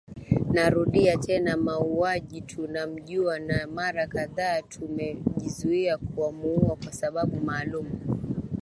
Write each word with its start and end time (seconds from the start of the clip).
Narudia 0.53 1.17
tena 1.17 1.57
muuaji 1.57 2.41
tunamjua 2.41 3.39
na 3.39 3.67
mara 3.67 4.07
kaadhaa 4.07 4.61
tumejizuia 4.61 5.97
kumuua 5.97 6.75
kwa 6.75 6.93
sababu 6.93 7.41
maalum 7.41 7.85